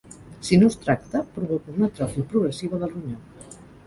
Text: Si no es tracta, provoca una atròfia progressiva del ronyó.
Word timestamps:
Si 0.45 0.57
no 0.57 0.69
es 0.69 0.77
tracta, 0.85 1.19
provoca 1.35 1.73
una 1.75 1.89
atròfia 1.91 2.23
progressiva 2.31 2.81
del 2.85 2.93
ronyó. 2.95 3.59